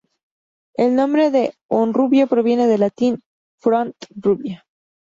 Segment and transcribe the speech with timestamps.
[0.73, 3.21] El nombre de Honrubia proviene del latín
[3.61, 4.65] 'Font-rubia'.